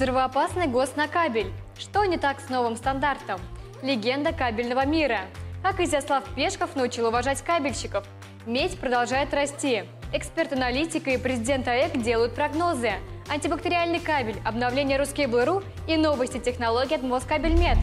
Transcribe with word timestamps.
Взрывоопасный 0.00 0.66
ГОСТ 0.66 0.96
на 0.96 1.08
кабель. 1.08 1.52
Что 1.78 2.06
не 2.06 2.16
так 2.16 2.40
с 2.40 2.48
новым 2.48 2.74
стандартом? 2.74 3.38
Легенда 3.82 4.32
кабельного 4.32 4.86
мира. 4.86 5.26
Как 5.62 5.78
Изяслав 5.78 6.24
Пешков 6.34 6.74
научил 6.74 7.08
уважать 7.08 7.42
кабельщиков? 7.42 8.06
Медь 8.46 8.80
продолжает 8.80 9.34
расти. 9.34 9.84
Эксперт-аналитика 10.14 11.10
и 11.10 11.18
президент 11.18 11.68
АЭК 11.68 12.00
делают 12.00 12.34
прогнозы. 12.34 12.92
Антибактериальный 13.28 14.00
кабель, 14.00 14.40
обновление 14.42 14.98
Ruskable.ru 14.98 15.62
и 15.86 15.98
новости 15.98 16.38
технологий 16.38 16.94
от 16.94 17.02
Москабельмет. 17.02 17.76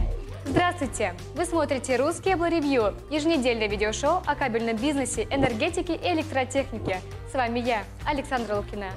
Здравствуйте! 0.44 1.14
Вы 1.36 1.44
смотрите 1.44 1.94
«Русский 1.94 2.30
Ревью»– 2.30 2.94
еженедельное 3.12 3.68
видеошоу 3.68 4.24
о 4.26 4.34
кабельном 4.34 4.76
бизнесе, 4.76 5.28
энергетике 5.30 5.94
и 5.94 6.14
электротехнике. 6.14 7.00
С 7.30 7.34
вами 7.34 7.60
я, 7.60 7.84
Александра 8.04 8.56
Лукина. 8.56 8.90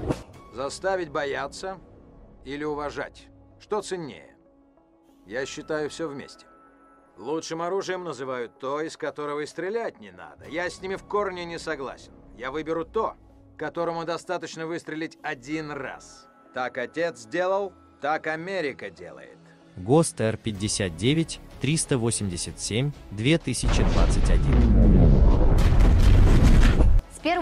Заставить 0.54 1.12
бояться 1.12 1.78
или 2.46 2.64
уважать? 2.64 3.28
Что 3.60 3.82
ценнее? 3.82 4.36
Я 5.26 5.46
считаю 5.46 5.90
все 5.90 6.08
вместе. 6.08 6.46
Лучшим 7.18 7.62
оружием 7.62 8.04
называют 8.04 8.58
то, 8.60 8.82
из 8.82 8.98
которого 8.98 9.42
и 9.42 9.46
стрелять 9.46 10.00
не 10.00 10.12
надо. 10.12 10.46
Я 10.48 10.70
с 10.70 10.82
ними 10.82 10.96
в 10.96 11.04
корне 11.04 11.46
не 11.46 11.60
согласен. 11.60 12.14
Я 12.38 12.52
выберу 12.52 12.86
то, 12.86 13.16
которому 13.58 14.06
достаточно 14.06 14.66
выстрелить 14.66 15.18
один 15.22 15.72
раз. 15.72 16.28
Так 16.54 16.78
отец 16.78 17.20
сделал, 17.20 17.74
так 18.02 18.28
Америка 18.28 18.90
делает. 18.90 19.38
ГОСТ 19.78 20.22
Р-59 20.22 21.40
387 21.62 22.92
2021 23.12 24.12
с 24.12 24.30
1 24.30 24.81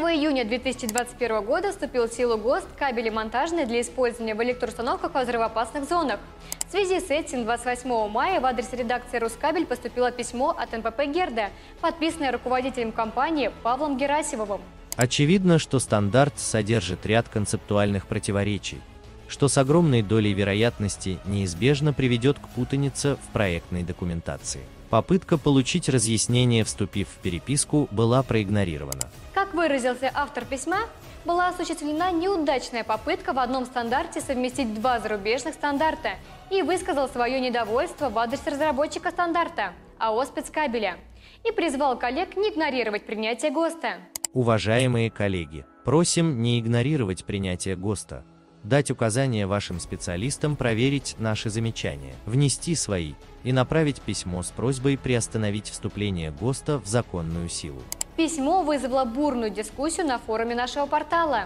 июня 0.10 0.46
2021 0.46 1.44
года 1.44 1.72
вступил 1.72 2.08
в 2.08 2.14
силу 2.14 2.38
ГОСТ 2.38 2.68
кабели 2.78 3.10
монтажные 3.10 3.66
для 3.66 3.82
использования 3.82 4.36
в 4.36 4.44
электроустановках 4.44 5.14
во 5.14 5.24
взрывоопасных 5.24 5.88
зонах. 5.88 6.20
В 6.68 6.72
связи 6.72 7.00
с 7.00 7.10
этим 7.10 7.46
28 7.46 8.10
мая 8.10 8.42
в 8.42 8.46
адрес 8.46 8.72
редакции 8.74 9.18
«Рускабель» 9.20 9.66
поступило 9.66 10.12
письмо 10.12 10.50
от 10.50 10.72
НПП 10.72 11.06
«Герда», 11.06 11.50
подписанное 11.82 12.32
руководителем 12.32 12.92
компании 12.92 13.52
Павлом 13.64 13.98
Герасимовым. 13.98 14.62
Очевидно, 14.96 15.60
что 15.60 15.80
стандарт 15.80 16.34
содержит 16.38 17.06
ряд 17.06 17.30
концептуальных 17.30 18.08
противоречий, 18.08 18.82
что 19.28 19.48
с 19.48 19.58
огромной 19.58 20.02
долей 20.02 20.34
вероятности 20.34 21.20
неизбежно 21.26 21.94
приведет 21.94 22.38
к 22.40 22.48
путанице 22.50 23.16
в 23.16 23.32
проектной 23.32 23.84
документации. 23.84 24.62
Попытка 24.90 25.38
получить 25.38 25.88
разъяснение, 25.88 26.64
вступив 26.64 27.08
в 27.10 27.22
переписку, 27.22 27.88
была 27.92 28.24
проигнорирована. 28.24 29.10
Как 29.50 29.58
выразился 29.58 30.12
автор 30.14 30.46
письма, 30.46 30.82
была 31.26 31.48
осуществлена 31.48 32.12
неудачная 32.12 32.84
попытка 32.84 33.34
в 33.34 33.40
одном 33.40 33.66
стандарте 33.66 34.22
совместить 34.22 34.76
два 34.76 35.00
зарубежных 35.00 35.56
стандарта 35.56 36.12
и 36.52 36.62
высказал 36.62 37.10
свое 37.10 37.40
недовольство 37.40 38.12
в 38.12 38.20
адрес 38.20 38.46
разработчика 38.46 39.10
стандарта 39.10 39.74
АО 39.98 40.24
«Спецкабеля» 40.26 40.98
и 41.44 41.52
призвал 41.52 41.98
коллег 41.98 42.38
не 42.38 42.52
игнорировать 42.52 43.08
принятие 43.08 43.50
ГОСТа. 43.50 43.96
Уважаемые 44.34 45.10
коллеги, 45.10 45.66
просим 45.84 46.44
не 46.44 46.60
игнорировать 46.60 47.26
принятие 47.26 47.76
ГОСТа, 47.76 48.24
дать 48.64 48.92
указания 48.92 49.48
вашим 49.48 49.80
специалистам 49.80 50.58
проверить 50.58 51.16
наши 51.18 51.50
замечания, 51.50 52.14
внести 52.28 52.76
свои 52.76 53.14
и 53.44 53.52
направить 53.52 54.00
письмо 54.00 54.44
с 54.44 54.52
просьбой 54.52 54.96
приостановить 54.96 55.70
вступление 55.70 56.30
ГОСТа 56.30 56.78
в 56.78 56.86
законную 56.86 57.50
силу. 57.50 57.82
Письмо 58.20 58.64
вызвало 58.64 59.06
бурную 59.06 59.50
дискуссию 59.50 60.06
на 60.06 60.20
форуме 60.20 60.54
нашего 60.54 60.86
портала. 60.86 61.46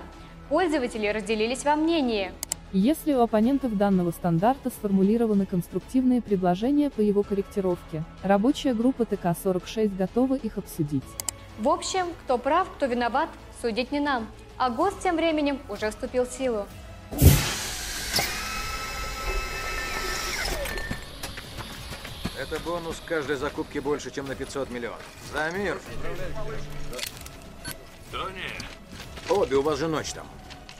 Пользователи 0.49 1.05
разделились 1.05 1.63
во 1.63 1.75
мнении. 1.75 2.31
Если 2.71 3.13
у 3.13 3.21
оппонентов 3.21 3.77
данного 3.77 4.09
стандарта 4.09 4.71
сформулированы 4.71 5.45
конструктивные 5.45 6.19
предложения 6.19 6.89
по 6.89 7.01
его 7.01 7.21
корректировке, 7.21 8.03
рабочая 8.23 8.73
группа 8.73 9.05
ТК-46 9.05 9.95
готова 9.95 10.33
их 10.33 10.57
обсудить. 10.57 11.03
В 11.59 11.69
общем, 11.69 12.07
кто 12.23 12.39
прав, 12.39 12.67
кто 12.71 12.87
виноват, 12.87 13.29
судить 13.61 13.91
не 13.91 13.99
нам. 13.99 14.25
А 14.57 14.71
ГОСТ 14.71 14.99
тем 15.01 15.17
временем 15.17 15.59
уже 15.69 15.91
вступил 15.91 16.25
в 16.25 16.31
силу. 16.31 16.65
Это 22.43 22.59
бонус 22.59 23.01
каждой 23.05 23.37
закупки 23.37 23.79
больше, 23.79 24.11
чем 24.11 24.27
на 24.27 24.35
500 24.35 24.69
миллионов. 24.69 24.99
За 25.31 25.49
мир! 25.51 25.79
Тони, 28.11 28.51
Обе, 29.29 29.55
у 29.55 29.61
вас 29.61 29.79
же 29.79 29.87
ночь 29.87 30.11
там. 30.11 30.27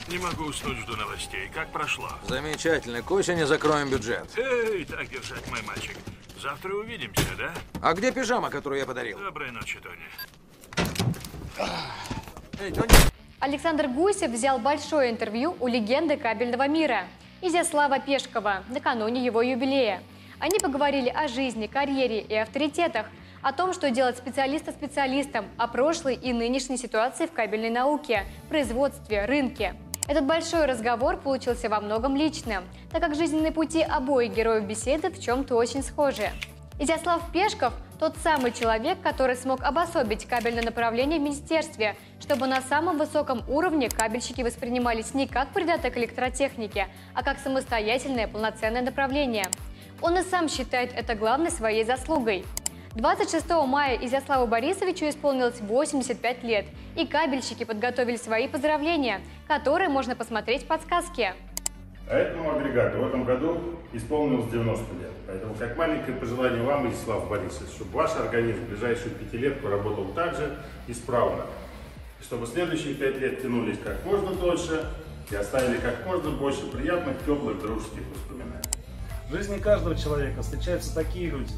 не 0.06 0.18
могу 0.18 0.44
уснуть, 0.44 0.76
жду 0.80 0.94
новостей. 0.94 1.48
Как 1.54 1.72
прошло? 1.72 2.10
Замечательно. 2.28 3.00
К 3.00 3.10
осени 3.12 3.44
закроем 3.44 3.88
бюджет. 3.88 4.28
Эй, 4.36 4.84
так 4.84 5.08
держать, 5.08 5.48
мой 5.50 5.62
мальчик. 5.62 5.96
Завтра 6.38 6.74
увидимся, 6.74 7.24
да? 7.38 7.54
А 7.80 7.94
где 7.94 8.12
пижама, 8.12 8.50
которую 8.50 8.80
я 8.80 8.84
подарил? 8.84 9.18
Доброй 9.18 9.50
ночи, 9.50 9.80
Тони. 9.80 10.06
Эй, 12.60 12.72
Тони! 12.72 12.92
Александр 13.40 13.88
Гусев 13.88 14.30
взял 14.30 14.58
большое 14.58 15.10
интервью 15.10 15.56
у 15.60 15.66
легенды 15.66 16.18
кабельного 16.18 16.68
мира 16.68 17.06
Изяслава 17.40 18.00
Пешкова 18.00 18.64
накануне 18.68 19.24
его 19.24 19.40
юбилея. 19.40 20.02
Они 20.44 20.58
поговорили 20.58 21.08
о 21.08 21.26
жизни, 21.26 21.66
карьере 21.66 22.20
и 22.20 22.34
авторитетах, 22.34 23.06
о 23.40 23.54
том, 23.54 23.72
что 23.72 23.90
делать 23.90 24.18
специалиста 24.18 24.72
специалистом, 24.72 25.46
о 25.56 25.68
прошлой 25.68 26.16
и 26.16 26.34
нынешней 26.34 26.76
ситуации 26.76 27.24
в 27.24 27.32
кабельной 27.32 27.70
науке, 27.70 28.24
производстве, 28.50 29.24
рынке. 29.24 29.74
Этот 30.06 30.26
большой 30.26 30.66
разговор 30.66 31.16
получился 31.16 31.70
во 31.70 31.80
многом 31.80 32.14
личным, 32.14 32.64
так 32.90 33.00
как 33.00 33.14
жизненные 33.14 33.52
пути 33.52 33.80
обоих 33.80 34.34
героев 34.34 34.64
беседы 34.64 35.08
в 35.08 35.18
чем-то 35.18 35.56
очень 35.56 35.82
схожи. 35.82 36.28
Изяслав 36.78 37.22
Пешков– 37.32 37.72
тот 37.98 38.18
самый 38.18 38.52
человек, 38.52 39.00
который 39.00 39.36
смог 39.36 39.62
обособить 39.62 40.26
кабельное 40.26 40.62
направление 40.62 41.18
в 41.18 41.22
министерстве, 41.22 41.96
чтобы 42.20 42.46
на 42.48 42.60
самом 42.60 42.98
высоком 42.98 43.42
уровне 43.48 43.88
кабельщики 43.88 44.42
воспринимались 44.42 45.14
не 45.14 45.26
как 45.26 45.54
придаток 45.54 45.96
электротехники, 45.96 46.86
а 47.14 47.22
как 47.22 47.38
самостоятельное 47.38 48.28
полноценное 48.28 48.82
направление. 48.82 49.46
Он 50.04 50.18
и 50.18 50.22
сам 50.22 50.50
считает 50.50 50.92
это 50.94 51.14
главной 51.14 51.50
своей 51.50 51.82
заслугой. 51.82 52.44
26 52.94 53.48
мая 53.66 53.96
Изяславу 53.96 54.46
Борисовичу 54.46 55.08
исполнилось 55.08 55.62
85 55.62 56.44
лет, 56.44 56.66
и 56.94 57.06
кабельщики 57.06 57.64
подготовили 57.64 58.16
свои 58.16 58.46
поздравления, 58.46 59.22
которые 59.48 59.88
можно 59.88 60.14
посмотреть 60.14 60.64
в 60.64 60.66
подсказке. 60.66 61.32
А 62.06 62.18
этому 62.18 62.54
агрегату 62.54 62.98
в 62.98 63.08
этом 63.08 63.24
году 63.24 63.78
исполнилось 63.94 64.50
90 64.50 64.94
лет. 64.96 65.10
Поэтому 65.26 65.54
как 65.54 65.74
маленькое 65.78 66.18
пожелание 66.18 66.62
вам, 66.62 66.86
Вячеслав 66.86 67.26
Борисович, 67.30 67.70
чтобы 67.70 67.92
ваш 67.92 68.14
организм 68.14 68.60
в 68.60 68.68
ближайшую 68.68 69.14
пятилетку 69.14 69.68
работал 69.68 70.08
так 70.14 70.36
же 70.36 70.54
исправно. 70.86 71.46
Чтобы 72.20 72.46
следующие 72.46 72.92
пять 72.92 73.16
лет 73.16 73.40
тянулись 73.40 73.78
как 73.82 74.04
можно 74.04 74.34
дольше 74.34 74.84
и 75.30 75.34
оставили 75.34 75.78
как 75.78 76.06
можно 76.06 76.28
больше 76.28 76.66
приятных, 76.66 77.16
теплых, 77.24 77.58
дружеских 77.58 78.02
воспоминаний. 78.14 78.73
В 79.28 79.32
жизни 79.34 79.58
каждого 79.58 79.96
человека 79.96 80.42
встречаются 80.42 80.94
такие 80.94 81.30
люди, 81.30 81.52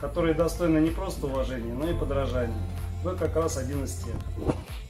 которые 0.00 0.34
достойны 0.34 0.78
не 0.78 0.90
просто 0.90 1.26
уважения, 1.26 1.74
но 1.74 1.88
и 1.88 1.94
подражания. 1.94 2.56
Вы 3.04 3.14
как 3.16 3.36
раз 3.36 3.58
один 3.58 3.84
из 3.84 3.94
тех. 4.02 4.14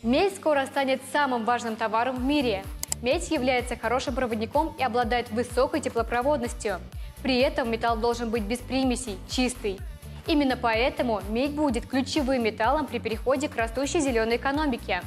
Медь 0.02 0.36
скоро 0.36 0.64
станет 0.66 1.00
самым 1.12 1.44
важным 1.44 1.76
товаром 1.76 2.16
в 2.16 2.22
мире. 2.22 2.64
Медь 3.02 3.30
является 3.30 3.76
хорошим 3.76 4.14
проводником 4.14 4.74
и 4.78 4.82
обладает 4.82 5.30
высокой 5.30 5.80
теплопроводностью. 5.80 6.78
При 7.22 7.40
этом 7.40 7.70
металл 7.70 7.96
должен 7.96 8.30
быть 8.30 8.44
без 8.44 8.58
примесей, 8.58 9.18
чистый. 9.28 9.78
Именно 10.26 10.56
поэтому 10.56 11.20
медь 11.30 11.52
будет 11.52 11.86
ключевым 11.86 12.44
металлом 12.44 12.86
при 12.86 12.98
переходе 12.98 13.48
к 13.48 13.56
растущей 13.56 14.00
зеленой 14.00 14.36
экономике. 14.36 15.02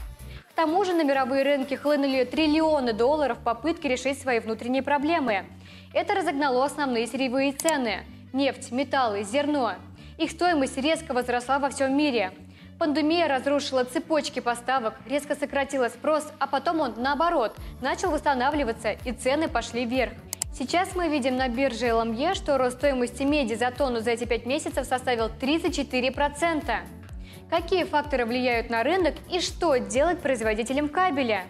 К 0.50 0.56
тому 0.56 0.84
же 0.86 0.94
на 0.94 1.04
мировые 1.04 1.44
рынки 1.44 1.74
хлынули 1.74 2.26
триллионы 2.26 2.94
долларов 2.94 3.40
в 3.40 3.44
попытке 3.44 3.88
решить 3.88 4.22
свои 4.22 4.40
внутренние 4.40 4.84
проблемы. 4.84 5.46
Это 5.94 6.16
разогнало 6.16 6.66
основные 6.66 7.06
сырьевые 7.06 7.54
цены– 7.54 8.04
нефть, 8.34 8.72
металлы, 8.72 9.24
зерно. 9.24 9.74
Их 10.18 10.32
стоимость 10.32 10.78
резко 10.78 11.14
возросла 11.14 11.60
во 11.60 11.70
всем 11.70 11.96
мире. 11.96 12.32
Пандемия 12.80 13.28
разрушила 13.28 13.84
цепочки 13.84 14.40
поставок, 14.40 14.96
резко 15.06 15.36
сократила 15.36 15.90
спрос, 15.90 16.28
а 16.40 16.48
потом 16.48 16.80
он, 16.80 16.96
наоборот, 16.98 17.56
начал 17.80 18.10
восстанавливаться 18.10 18.94
и 19.06 19.12
цены 19.12 19.48
пошли 19.48 19.86
вверх. 19.86 20.14
Сейчас 20.52 20.96
мы 20.96 21.10
видим 21.10 21.36
на 21.38 21.48
бирже 21.48 21.94
ЛМЕ, 21.94 22.34
что 22.34 22.58
рост 22.58 22.78
стоимости 22.78 23.22
меди 23.22 23.54
за 23.54 23.70
тонну 23.70 24.00
за 24.00 24.12
эти 24.12 24.26
пять 24.26 24.48
месяцев 24.48 24.88
составил 24.88 25.28
34%. 25.28 26.76
Какие 27.52 27.84
факторы 27.84 28.26
влияют 28.26 28.72
на 28.72 28.82
рынок 28.82 29.14
и 29.32 29.40
что 29.40 29.78
делать 29.78 30.22
производителям 30.22 30.90
кабеля? 30.90 31.44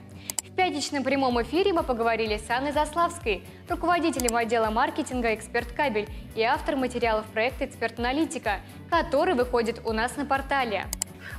В 0.53 0.55
пятничном 0.55 1.03
прямом 1.03 1.41
эфире 1.41 1.73
мы 1.73 1.81
поговорили 1.81 2.37
с 2.37 2.47
Анной 2.47 2.73
Заславской, 2.73 3.41
руководителем 3.67 4.35
отдела 4.35 4.69
маркетинга 4.69 5.33
«Эксперт 5.33 5.71
Кабель» 5.71 6.07
и 6.35 6.43
автор 6.43 6.75
материалов 6.75 7.25
проекта 7.25 7.65
«Эксперт 7.65 7.97
Аналитика», 7.97 8.59
который 8.87 9.33
выходит 9.33 9.81
у 9.83 9.93
нас 9.93 10.15
на 10.15 10.27
портале. 10.27 10.85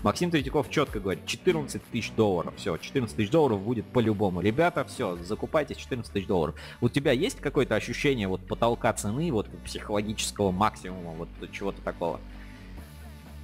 Максим 0.03 0.33
Третьяков 0.33 0.69
четко 0.69 0.99
говорит, 0.99 1.27
14 1.27 1.81
тысяч 1.93 2.11
долларов, 2.11 2.55
все, 2.57 2.77
14 2.77 3.17
тысяч 3.17 3.31
долларов 3.31 3.61
будет 3.61 3.87
по-любому. 3.87 4.41
Ребята, 4.41 4.85
все, 4.85 5.15
закупайтесь 5.19 5.77
14 5.77 6.13
тысяч 6.13 6.27
долларов. 6.27 6.57
У 6.81 6.89
тебя 6.89 7.13
есть 7.13 7.39
какое-то 7.39 7.77
ощущение 7.77 8.27
вот 8.27 8.45
потолка 8.49 8.93
цены, 8.95 9.31
вот 9.31 9.47
психологического 9.65 10.51
максимума, 10.51 11.13
вот 11.13 11.29
чего-то 11.53 11.81
такого? 11.83 12.19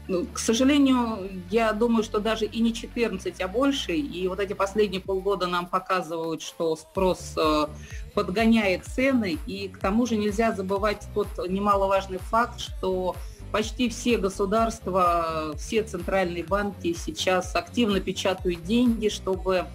Ну, 0.08 0.26
к 0.26 0.38
сожалению, 0.38 1.30
я 1.50 1.72
думаю, 1.72 2.02
что 2.02 2.18
даже 2.18 2.44
и 2.44 2.60
не 2.60 2.74
14, 2.74 3.40
а 3.40 3.48
больше. 3.48 3.92
И 3.92 4.26
вот 4.26 4.40
эти 4.40 4.54
последние 4.54 5.00
полгода 5.00 5.46
нам 5.46 5.66
показывают, 5.66 6.42
что 6.42 6.74
спрос 6.74 7.34
э, 7.36 7.66
подгоняет 8.14 8.84
цены. 8.84 9.38
И 9.46 9.68
к 9.68 9.78
тому 9.78 10.06
же 10.06 10.16
нельзя 10.16 10.52
забывать 10.52 11.06
тот 11.14 11.28
немаловажный 11.48 12.18
факт, 12.18 12.60
что 12.60 13.14
почти 13.52 13.88
все 13.88 14.16
государства, 14.16 15.54
все 15.56 15.82
центральные 15.82 16.44
банки 16.44 16.92
сейчас 16.92 17.54
активно 17.54 18.00
печатают 18.00 18.62
деньги, 18.64 19.08
чтобы 19.08 19.66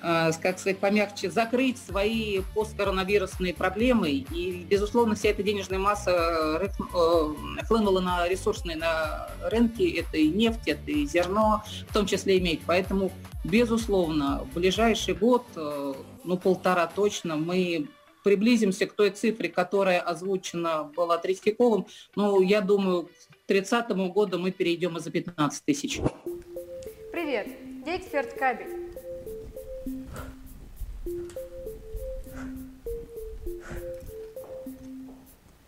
как 0.00 0.58
сказать, 0.58 0.78
помягче, 0.78 1.30
закрыть 1.30 1.78
свои 1.78 2.40
посткоронавирусные 2.54 3.54
проблемы. 3.54 4.10
И, 4.10 4.66
безусловно, 4.68 5.14
вся 5.14 5.30
эта 5.30 5.42
денежная 5.42 5.78
масса 5.78 6.60
э, 6.60 6.68
э, 6.94 7.64
хлынула 7.66 8.00
на 8.00 8.28
ресурсные 8.28 8.76
на 8.76 9.28
рынки, 9.50 9.82
это 9.98 10.16
и 10.16 10.28
нефть, 10.28 10.68
это 10.68 10.90
и 10.90 11.06
зерно, 11.06 11.62
в 11.88 11.92
том 11.92 12.06
числе 12.06 12.38
и 12.38 12.40
медь. 12.40 12.60
Поэтому, 12.66 13.12
безусловно, 13.44 14.46
в 14.50 14.54
ближайший 14.54 15.14
год, 15.14 15.44
ну 15.54 16.36
полтора 16.38 16.86
точно, 16.86 17.36
мы 17.36 17.88
приблизимся 18.22 18.86
к 18.86 18.92
той 18.92 19.10
цифре, 19.10 19.48
которая 19.48 20.00
озвучена 20.00 20.90
была 20.96 21.18
Третьяковым. 21.18 21.86
Ну, 22.16 22.40
я 22.40 22.60
думаю, 22.60 23.04
к 23.04 23.46
30 23.46 23.88
году 24.12 24.38
мы 24.38 24.50
перейдем 24.50 24.96
и 24.96 25.00
за 25.00 25.10
15 25.10 25.64
тысяч. 25.64 26.00
Привет, 27.12 27.48
где 27.82 27.96
эксперт 27.96 28.32
кабель? 28.34 28.79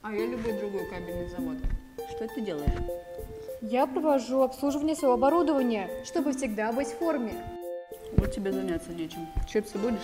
А 0.03 0.13
я 0.13 0.27
любой 0.27 0.53
другой 0.55 0.85
кабельный 0.87 1.29
завод. 1.29 1.59
Что 2.11 2.27
ты 2.27 2.41
делаешь? 2.41 2.73
Я 3.61 3.87
провожу 3.87 4.43
обслуживание 4.43 4.97
своего 4.97 5.15
оборудования, 5.15 5.89
чтобы 6.05 6.33
всегда 6.33 6.73
быть 6.73 6.89
в 6.89 6.99
форме. 6.99 7.35
Вот 8.17 8.33
тебе 8.33 8.51
заняться 8.51 8.93
нечем. 8.93 9.29
Чипсы 9.49 9.79
будешь? 9.79 10.01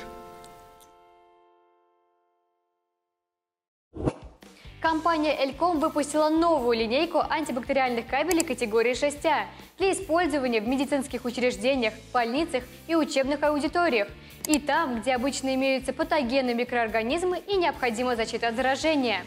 Компания 4.80 5.36
Эльком 5.36 5.80
выпустила 5.80 6.28
новую 6.28 6.78
линейку 6.78 7.18
антибактериальных 7.18 8.06
кабелей 8.06 8.44
категории 8.44 8.92
6А 8.92 9.46
для 9.78 9.92
использования 9.92 10.60
в 10.60 10.68
медицинских 10.68 11.24
учреждениях, 11.24 11.94
больницах 12.14 12.62
и 12.86 12.94
учебных 12.94 13.42
аудиториях. 13.42 14.06
И 14.46 14.60
там, 14.60 15.00
где 15.00 15.16
обычно 15.16 15.56
имеются 15.56 15.92
патогенные 15.92 16.54
микроорганизмы 16.54 17.40
и 17.40 17.56
необходима 17.56 18.14
защита 18.14 18.46
от 18.48 18.54
заражения. 18.54 19.24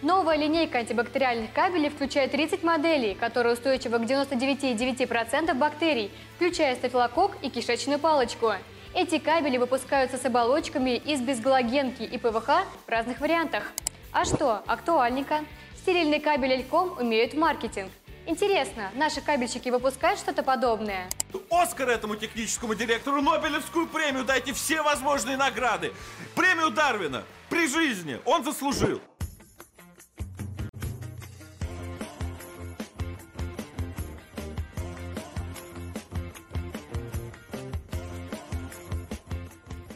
Новая 0.00 0.36
линейка 0.36 0.78
антибактериальных 0.78 1.52
кабелей 1.52 1.90
включает 1.90 2.30
30 2.30 2.62
моделей, 2.62 3.14
которые 3.14 3.54
устойчивы 3.54 3.98
к 3.98 4.02
99,9% 4.02 5.54
бактерий, 5.54 6.12
включая 6.36 6.76
стафилококк 6.76 7.36
и 7.42 7.50
кишечную 7.50 7.98
палочку. 7.98 8.52
Эти 8.94 9.18
кабели 9.18 9.58
выпускаются 9.58 10.16
с 10.16 10.24
оболочками 10.24 10.96
из 10.96 11.20
безгалогенки 11.20 12.04
и 12.04 12.16
ПВХ 12.16 12.64
в 12.86 12.88
разных 12.88 13.20
вариантах. 13.20 13.72
А 14.12 14.24
что, 14.24 14.62
актуальненько. 14.66 15.44
Стерильный 15.76 16.20
кабель 16.20 16.52
Эльком 16.52 16.96
умеют 16.96 17.34
маркетинг. 17.34 17.90
Интересно, 18.24 18.90
наши 18.94 19.20
кабельщики 19.20 19.68
выпускают 19.68 20.20
что-то 20.20 20.44
подобное? 20.44 21.08
Оскар 21.50 21.88
этому 21.88 22.14
техническому 22.14 22.76
директору, 22.76 23.20
Нобелевскую 23.20 23.88
премию, 23.88 24.24
дайте 24.24 24.52
все 24.52 24.82
возможные 24.82 25.36
награды. 25.36 25.92
Премию 26.36 26.70
Дарвина 26.70 27.24
при 27.48 27.66
жизни 27.66 28.20
он 28.24 28.44
заслужил. 28.44 29.00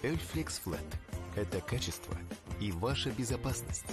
Эльфлекс 0.03 0.61
Flat– 0.65 0.85
это 1.37 1.61
качество 1.61 2.17
и 2.61 2.73
ваша 2.73 3.11
безопасность. 3.11 3.87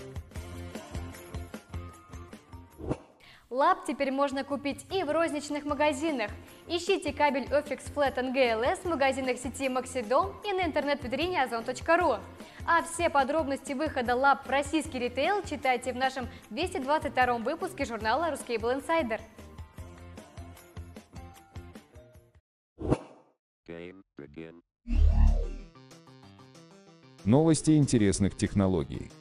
Лап 3.52 3.86
теперь 3.86 4.12
можно 4.12 4.44
купить 4.44 4.88
и 4.92 5.04
в 5.04 5.12
розничных 5.12 5.66
магазинах. 5.66 6.32
Ищите 6.68 7.14
кабель 7.14 7.44
Ofix 7.44 7.94
Flat 7.94 8.16
NGLS 8.16 8.82
в 8.82 8.86
магазинах 8.86 9.38
сети 9.38 9.68
Maxidom 9.68 10.34
и 10.44 10.52
на 10.52 10.66
интернет-витрине 10.66 11.44
ozon.ru. 11.44 12.20
А 12.66 12.84
все 12.84 13.12
подробности 13.12 13.74
выхода 13.74 14.16
лап 14.16 14.48
в 14.48 14.50
российский 14.50 14.98
ритейл 14.98 15.44
читайте 15.44 15.94
в 15.94 15.96
нашем 15.96 16.28
222 16.50 17.38
выпуске 17.38 17.86
журнала 17.86 18.32
Ruscable 18.32 18.82
Insider. 18.82 19.22
Game 23.68 24.02
begin. 24.20 24.62
Новости 27.26 27.76
интересных 27.76 28.38
технологий. 28.38 29.12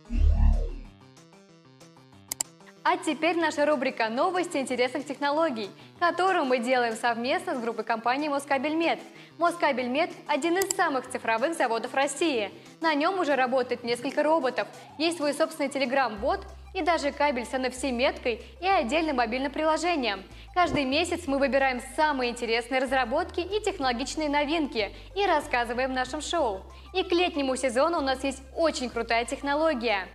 А 2.85 2.97
теперь 2.97 3.37
наша 3.37 3.67
рубрика 3.67 4.09
«Новости 4.09 4.57
интересных 4.57 5.05
технологий», 5.05 5.69
которую 5.99 6.45
мы 6.45 6.59
делаем 6.59 6.95
совместно 6.95 7.57
с 7.57 7.61
группой 7.61 7.85
компании 7.85 8.29
«Москабельмет». 8.29 9.01
«Москабельмет»– 9.37 10.11
один 10.29 10.57
из 10.57 10.75
самых 10.75 11.11
цифровых 11.11 11.55
заводов 11.55 11.93
России. 11.93 12.51
На 12.81 12.95
нем 12.95 13.19
уже 13.19 13.35
работает 13.35 13.83
несколько 13.83 14.23
роботов, 14.23 14.69
есть 14.97 15.19
свой 15.19 15.35
собственный 15.35 15.69
телеграм-бот 15.69 16.47
и 16.79 16.83
даже 16.83 17.11
кабель 17.11 17.45
с 17.45 17.53
NFC-меткой 17.53 18.41
и 18.61 18.67
отдельным 18.67 19.17
мобильным 19.17 19.51
приложением. 19.51 20.25
Каждый 20.55 20.85
месяц 20.85 21.27
мы 21.27 21.39
выбираем 21.39 21.81
самые 21.97 22.31
интересные 22.31 22.81
разработки 22.81 23.41
и 23.41 23.61
технологичные 23.63 24.29
новинки 24.29 24.95
и 25.17 25.27
рассказываем 25.27 25.91
в 25.91 25.95
нашем 25.95 26.21
шоу. 26.21 26.63
И 26.95 27.03
к 27.03 27.13
летнему 27.13 27.57
сезону 27.57 27.99
у 27.99 28.03
нас 28.03 28.23
есть 28.25 28.43
очень 28.55 28.91
крутая 28.91 29.25
технология. 29.25 30.09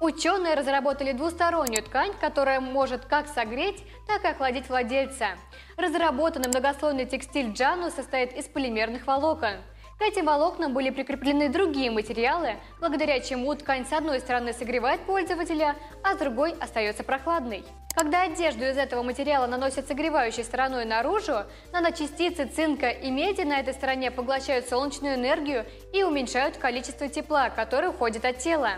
Ученые 0.00 0.54
разработали 0.54 1.12
двустороннюю 1.12 1.82
ткань, 1.82 2.12
которая 2.18 2.60
может 2.60 3.04
как 3.04 3.28
согреть, 3.28 3.82
так 4.06 4.24
и 4.24 4.28
охладить 4.28 4.68
владельца. 4.68 5.36
Разработанный 5.76 6.48
многослойный 6.48 7.04
текстиль 7.04 7.52
Джану 7.52 7.90
состоит 7.90 8.32
из 8.32 8.46
полимерных 8.46 9.06
волокон. 9.06 9.56
К 10.00 10.02
этим 10.02 10.24
волокнам 10.24 10.72
были 10.72 10.88
прикреплены 10.88 11.50
другие 11.50 11.90
материалы, 11.90 12.56
благодаря 12.80 13.20
чему 13.20 13.54
ткань 13.54 13.84
с 13.84 13.92
одной 13.92 14.20
стороны 14.20 14.54
согревает 14.54 15.02
пользователя, 15.02 15.76
а 16.02 16.14
с 16.14 16.16
другой 16.16 16.54
остается 16.58 17.04
прохладной. 17.04 17.66
Когда 17.94 18.22
одежду 18.22 18.64
из 18.64 18.78
этого 18.78 19.02
материала 19.02 19.46
наносят 19.46 19.88
согревающей 19.88 20.42
стороной 20.42 20.86
наружу, 20.86 21.44
наночастицы 21.70 22.46
цинка 22.46 22.88
и 22.88 23.10
меди 23.10 23.42
на 23.42 23.60
этой 23.60 23.74
стороне 23.74 24.10
поглощают 24.10 24.70
солнечную 24.70 25.16
энергию 25.16 25.66
и 25.92 26.02
уменьшают 26.02 26.56
количество 26.56 27.06
тепла, 27.08 27.50
которое 27.50 27.90
уходит 27.90 28.24
от 28.24 28.38
тела. 28.38 28.76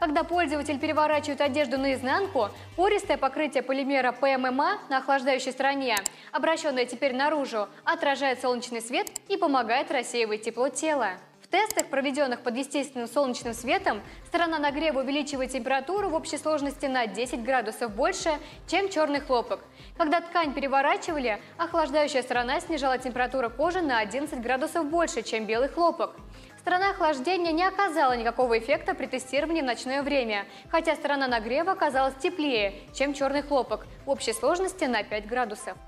Когда 0.00 0.24
пользователь 0.24 0.78
переворачивает 0.78 1.42
одежду 1.42 1.76
наизнанку, 1.76 2.48
пористое 2.74 3.18
покрытие 3.18 3.62
полимера 3.62 4.12
ПММА 4.12 4.78
на 4.88 4.96
охлаждающей 4.96 5.52
стороне, 5.52 5.94
обращенное 6.32 6.86
теперь 6.86 7.14
наружу, 7.14 7.68
отражает 7.84 8.40
солнечный 8.40 8.80
свет 8.80 9.08
и 9.28 9.36
помогает 9.36 9.90
рассеивать 9.90 10.40
тепло 10.40 10.70
тела. 10.70 11.18
В 11.42 11.48
тестах, 11.48 11.88
проведенных 11.88 12.40
под 12.40 12.56
естественным 12.56 13.08
солнечным 13.08 13.52
светом, 13.52 14.00
сторона 14.26 14.58
нагрева 14.58 15.00
увеличивает 15.00 15.50
температуру 15.50 16.08
в 16.08 16.14
общей 16.14 16.38
сложности 16.38 16.86
на 16.86 17.06
10 17.06 17.42
градусов 17.42 17.94
больше, 17.94 18.30
чем 18.68 18.88
черный 18.88 19.20
хлопок. 19.20 19.60
Когда 19.98 20.22
ткань 20.22 20.54
переворачивали, 20.54 21.42
охлаждающая 21.58 22.22
сторона 22.22 22.60
снижала 22.60 22.96
температуру 22.96 23.50
кожи 23.50 23.82
на 23.82 23.98
11 23.98 24.40
градусов 24.40 24.86
больше, 24.86 25.22
чем 25.22 25.44
белый 25.44 25.68
хлопок. 25.68 26.16
Сторона 26.60 26.90
охлаждения 26.90 27.52
не 27.52 27.64
оказала 27.64 28.14
никакого 28.14 28.58
эффекта 28.58 28.92
при 28.94 29.06
тестировании 29.06 29.62
в 29.62 29.64
ночное 29.64 30.02
время, 30.02 30.44
хотя 30.70 30.94
сторона 30.94 31.26
нагрева 31.26 31.72
оказалась 31.72 32.14
теплее, 32.16 32.74
чем 32.92 33.14
черный 33.14 33.40
хлопок, 33.40 33.86
в 34.04 34.10
общей 34.10 34.34
сложности 34.34 34.84
на 34.84 35.02
5 35.02 35.26
градусов. 35.26 35.78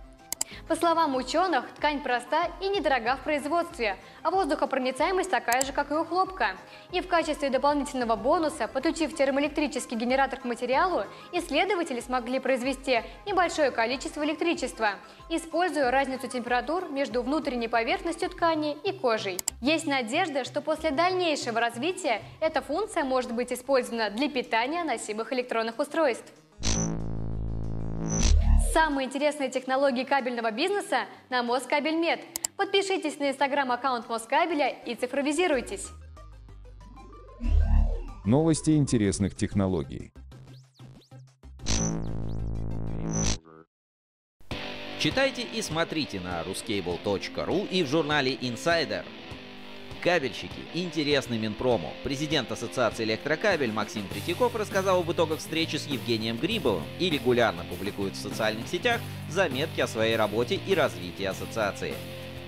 По 0.69 0.77
словам 0.77 1.17
ученых, 1.17 1.65
ткань 1.77 2.01
проста 2.01 2.49
и 2.61 2.69
недорога 2.69 3.17
в 3.17 3.25
производстве, 3.25 3.97
а 4.23 4.31
воздухопроницаемость 4.31 5.31
такая 5.31 5.63
же, 5.63 5.73
как 5.73 5.91
и 5.91 5.95
у 5.95 6.05
хлопка. 6.05 6.57
И 6.93 7.01
в 7.01 7.09
качестве 7.09 7.51
дополнительного 7.51 8.17
бонуса, 8.17 8.69
подключив 8.69 9.15
термоэлектрический 9.15 9.97
генератор 9.97 10.41
к 10.41 10.45
материалу, 10.45 11.05
исследователи 11.33 12.01
смогли 12.01 12.39
произвести 12.39 13.03
небольшое 13.27 13.71
количество 13.71 14.25
электричества, 14.25 14.91
используя 15.29 15.91
разницу 15.91 16.29
температур 16.29 16.89
между 16.91 17.23
внутренней 17.23 17.69
поверхностью 17.69 18.31
ткани 18.31 18.77
и 18.85 18.93
кожей. 18.93 19.39
Есть 19.61 19.87
надежда, 19.87 20.45
что 20.45 20.61
после 20.61 20.91
дальнейшего 20.91 21.61
развития 21.61 22.23
эта 22.41 22.63
функция 22.63 23.05
может 23.05 23.33
быть 23.33 23.53
использована 23.53 24.11
для 24.11 24.29
питания 24.29 24.85
носимых 24.85 25.33
электронных 25.33 25.79
устройств. 25.79 26.33
Самые 28.73 29.07
интересные 29.07 29.50
технологии 29.50 30.05
кабельного 30.05 30.50
бизнеса 30.50 31.05
на 31.29 31.43
Москабельмет. 31.43 32.21
Подпишитесь 32.57 33.19
на 33.19 33.31
инстаграм-аккаунт 33.31 34.09
Москабеля 34.09 34.71
и 34.71 34.95
цифровизируйтесь. 34.95 35.88
Новости 38.25 38.71
интересных 38.76 39.35
технологий. 39.35 40.12
Читайте 44.99 45.43
и 45.43 45.61
смотрите 45.61 46.21
на 46.21 46.43
ruscable.ru 46.43 47.69
и 47.69 47.83
в 47.83 47.88
журнале 47.88 48.35
Insider. 48.37 49.05
Кабельщики. 50.02 50.50
Интересный 50.75 51.38
Минпрому. 51.38 51.92
Президент 52.02 52.50
Ассоциации 52.50 53.04
электрокабель 53.04 53.71
Максим 53.71 54.06
Третьяков 54.09 54.56
рассказал 54.56 54.99
об 54.99 55.12
итогах 55.12 55.38
встречи 55.38 55.76
с 55.76 55.87
Евгением 55.87 56.38
Грибовым 56.38 56.82
и 56.99 57.09
регулярно 57.09 57.64
публикует 57.64 58.14
в 58.14 58.21
социальных 58.21 58.66
сетях 58.66 59.00
заметки 59.30 59.80
о 59.80 59.87
своей 59.87 60.16
работе 60.16 60.59
и 60.66 60.75
развитии 60.75 61.25
ассоциации. 61.25 61.94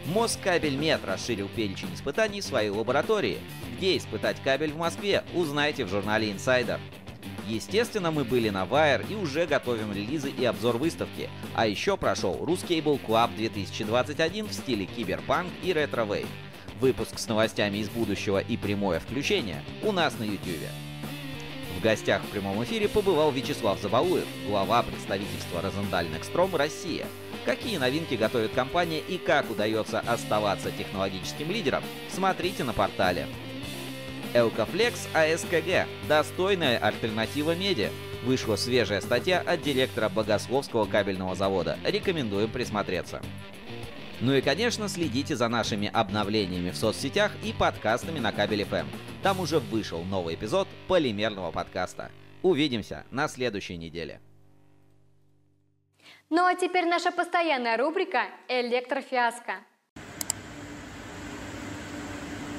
Москабельмет 0.06 1.04
расширил 1.04 1.49
перечень 1.49 1.94
испытаний 1.94 2.40
в 2.40 2.44
своей 2.44 2.70
лаборатории. 2.70 3.38
Где 3.76 3.96
испытать 3.96 4.42
кабель 4.42 4.73
в 4.73 4.76
Москве, 4.76 5.23
узнаете 5.32 5.84
в 5.84 5.88
журнале 5.88 6.32
Insider. 6.32 6.80
Естественно, 7.46 8.11
мы 8.11 8.25
были 8.25 8.50
на 8.50 8.64
Wire 8.64 9.06
и 9.08 9.14
уже 9.14 9.46
готовим 9.46 9.92
релизы 9.92 10.30
и 10.30 10.44
обзор 10.44 10.76
выставки. 10.78 11.30
А 11.54 11.68
еще 11.68 11.96
прошел 11.96 12.34
Ruscable 12.44 13.00
Club 13.06 13.37
2021 13.37 14.46
в 14.46 14.52
стиле 14.52 14.87
киберпанк 14.87 15.49
и 15.62 15.73
retrowave. 15.73 16.26
Выпуск 16.81 17.19
с 17.19 17.28
новостями 17.28 17.78
из 17.78 17.88
будущего 17.88 18.38
и 18.38 18.57
прямое 18.57 18.99
включение 18.99 19.62
у 19.83 19.93
нас 19.93 20.19
на 20.19 20.25
YouTube. 20.25 20.69
В 21.78 21.83
гостях 21.83 22.23
в 22.23 22.28
прямом 22.28 22.62
эфире 22.64 22.88
побывал 22.88 23.31
Вячеслав 23.31 23.81
Забалуев, 23.81 24.26
глава 24.49 24.83
представительства 24.83 25.61
Rosendahl 25.62 26.09
Nextrom 26.09 26.54
Россия. 26.57 27.07
Какие 27.45 27.78
новинки 27.78 28.14
готовит 28.14 28.52
компания 28.52 29.00
и 29.00 29.19
как 29.19 29.50
удается 29.50 30.00
оставаться 30.00 30.71
технологическим 30.73 31.50
лидером, 31.50 31.83
смотрите 32.11 32.64
на 32.64 32.73
портале. 32.73 33.26
Элкофлекс 34.35 35.09
АСКГ– 35.14 35.87
достойная 36.09 36.78
альтернатива 36.78 37.54
меди. 37.54 37.90
Вышла 38.25 38.57
свежая 38.57 39.00
статья 39.00 39.40
от 39.40 39.62
директора 39.62 40.09
Богословского 40.09 40.87
кабельного 40.87 41.37
завода. 41.37 41.78
Рекомендуем 41.85 42.50
присмотреться. 42.50 43.23
Ну 44.25 44.33
и, 44.33 44.40
конечно, 44.40 44.88
следите 44.88 45.37
за 45.37 45.49
нашими 45.49 45.90
обновлениями 45.93 46.71
в 46.71 46.78
соцсетях 46.78 47.31
и 47.45 47.52
подкастами 47.52 48.21
на 48.21 48.33
Кабель 48.33 48.62
FM. 48.62 48.87
Там 49.23 49.38
уже 49.38 49.59
вышел 49.59 50.02
новый 50.02 50.35
эпизод 50.35 50.66
полимерного 50.88 51.52
подкаста. 51.52 52.11
Увидимся 52.40 53.04
на 53.11 53.28
следующей 53.28 53.76
неделе. 53.76 54.23
Ну 56.31 56.43
а 56.47 56.54
теперь 56.54 56.87
наша 56.87 57.12
постоянная 57.12 57.76
рубрика 57.76 58.23
«Электрофиаско». 58.49 59.57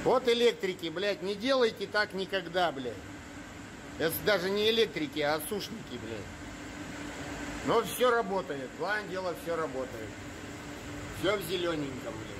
Вот 0.04 0.28
электрики, 0.28 0.90
блядь, 0.90 1.24
не 1.24 1.34
делайте 1.34 1.88
так 1.88 2.14
никогда, 2.14 2.72
блядь. 2.72 2.94
Это 3.98 4.14
даже 4.24 4.52
не 4.52 4.70
электрики, 4.70 5.22
а 5.22 5.42
сушники, 5.50 5.94
блядь. 5.94 7.66
Но 7.66 7.82
все 7.82 8.12
работает. 8.12 8.70
Главное 8.78 9.10
дело, 9.10 9.34
все 9.44 9.56
работает. 9.56 10.10
Все 11.20 11.36
в 11.38 11.42
зелененьком, 11.44 12.14
блядь. 12.14 12.36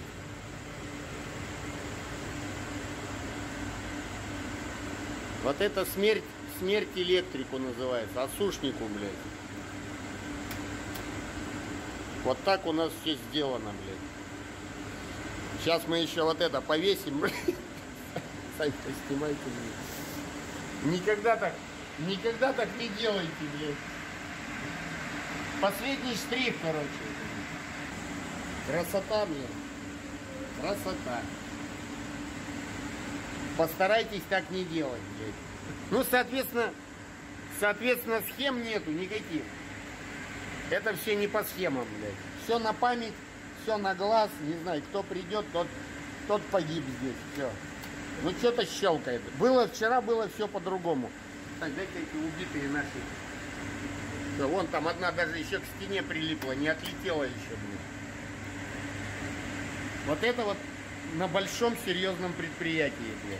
Вот 5.44 5.62
это 5.62 5.86
смерть, 5.86 6.24
смерть 6.60 6.90
электрику 6.96 7.58
называется, 7.58 8.24
осушнику, 8.24 8.86
блядь. 8.86 9.12
Вот 12.24 12.38
так 12.44 12.66
у 12.66 12.72
нас 12.74 12.92
все 13.02 13.16
сделано, 13.30 13.72
блядь. 13.84 15.62
Сейчас 15.62 15.84
мы 15.88 16.00
еще 16.00 16.24
вот 16.24 16.42
это 16.42 16.62
повесим, 16.62 17.20
блядь. 17.20 17.34
Сами 18.58 18.74
снимайте, 19.08 19.38
блядь. 19.46 20.94
Никогда 20.94 21.36
так, 21.38 21.54
никогда 22.00 22.54
так 22.54 22.68
не 22.80 22.90
делайте, 22.90 23.32
блядь. 23.58 23.76
Последний 25.62 26.16
штрих, 26.16 26.56
короче. 26.62 27.15
Красота, 28.68 29.26
блин. 29.26 29.48
Красота. 30.62 31.22
Постарайтесь 33.58 34.24
так 34.30 34.50
не 34.50 34.64
делать, 34.66 35.02
блядь. 35.18 35.34
Ну, 35.92 36.04
соответственно, 36.10 36.72
соответственно, 37.60 38.22
схем 38.30 38.64
нету 38.64 38.92
никаких. 38.92 39.44
Это 40.72 40.96
все 40.96 41.16
не 41.16 41.28
по 41.28 41.44
схемам, 41.44 41.86
блядь. 42.00 42.14
Все 42.44 42.60
на 42.60 42.74
память, 42.74 43.14
все 43.64 43.78
на 43.78 43.94
глаз. 43.94 44.30
Не 44.42 44.58
знаю, 44.64 44.82
кто 44.90 45.04
придет, 45.04 45.46
тот, 45.54 45.68
тот 46.28 46.42
погиб 46.44 46.84
здесь. 47.00 47.16
Все. 47.34 47.50
Ну, 48.24 48.32
что-то 48.32 48.66
щелкает. 48.66 49.22
Было 49.38 49.68
вчера, 49.68 50.02
было 50.02 50.28
все 50.30 50.48
по-другому. 50.48 51.10
Так, 51.60 51.74
дайте 51.76 51.92
эти 51.94 52.16
убитые 52.18 52.70
наши. 52.70 52.88
Все, 54.36 54.48
вон 54.48 54.68
там 54.68 54.88
одна 54.88 55.12
даже 55.12 55.38
еще 55.38 55.60
к 55.60 55.64
стене 55.78 56.04
прилипла, 56.04 56.54
не 56.54 56.68
отлетела 56.68 57.24
еще, 57.24 57.56
блин. 57.62 57.80
Вот 60.06 60.24
это 60.24 60.44
вот 60.44 60.58
на 61.16 61.28
большом 61.28 61.76
серьезном 61.86 62.34
предприятии, 62.34 62.96
блин. 63.24 63.40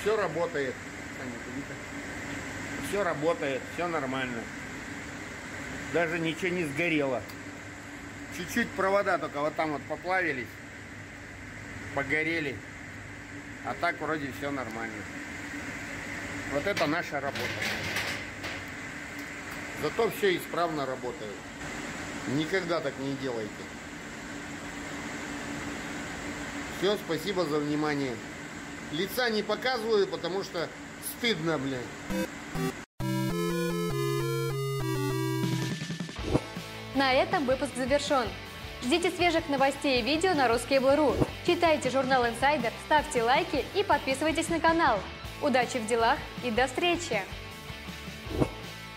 Все 0.00 0.16
работает. 0.16 0.74
Все 2.88 3.02
работает, 3.02 3.60
все 3.74 3.88
нормально. 3.88 4.42
Даже 5.92 6.18
ничего 6.18 6.48
не 6.48 6.64
сгорело. 6.64 7.22
Чуть-чуть 8.36 8.68
провода 8.70 9.18
только 9.18 9.40
вот 9.40 9.54
там 9.54 9.72
вот 9.72 9.82
поплавились, 9.82 10.48
погорели. 11.94 12.56
А 13.64 13.74
так 13.80 14.00
вроде 14.00 14.32
все 14.38 14.50
нормально. 14.50 15.02
Вот 16.52 16.66
это 16.66 16.86
наша 16.86 17.20
работа. 17.20 17.42
Зато 19.82 20.10
все 20.16 20.36
исправно 20.36 20.86
работает. 20.86 21.34
Никогда 22.28 22.80
так 22.80 22.98
не 22.98 23.14
делайте. 23.16 23.50
Все, 26.82 26.96
спасибо 26.96 27.44
за 27.44 27.58
внимание. 27.58 28.16
Лица 28.90 29.30
не 29.30 29.44
показываю, 29.44 30.08
потому 30.08 30.42
что 30.42 30.68
стыдно, 31.16 31.56
блядь. 31.56 31.78
На 36.96 37.12
этом 37.12 37.46
выпуск 37.46 37.70
завершен. 37.76 38.26
Ждите 38.82 39.12
свежих 39.12 39.48
новостей 39.48 40.00
и 40.00 40.02
видео 40.02 40.34
на 40.34 40.48
ruskable.ru. 40.48 41.14
Читайте 41.46 41.88
журнал 41.88 42.24
Insider, 42.24 42.72
ставьте 42.86 43.22
лайки 43.22 43.64
и 43.76 43.84
подписывайтесь 43.84 44.48
на 44.48 44.58
канал. 44.58 44.98
Удачи 45.40 45.78
в 45.78 45.86
делах 45.86 46.18
и 46.42 46.50
до 46.50 46.66
встречи! 46.66 47.22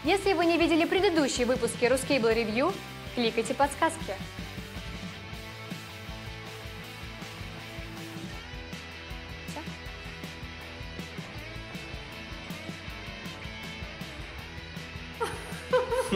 Если 0.03 0.33
вы 0.33 0.47
не 0.47 0.57
видели 0.57 0.85
предыдущие 0.85 1.45
выпуски 1.45 1.85
Ruscable 1.85 2.33
Review, 2.33 2.73
кликайте 3.13 3.53
подсказки. 3.53 4.15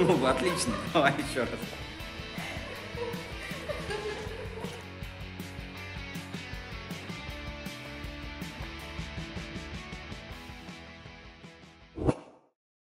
Ну, 0.01 0.25
отлично. 0.25 0.73
Давай 0.93 1.13
еще 1.29 1.41
раз. 1.41 1.49